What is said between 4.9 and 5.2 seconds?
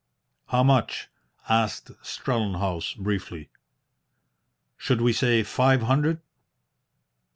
we